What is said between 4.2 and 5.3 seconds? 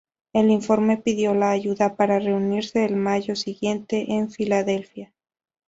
Filadelfia.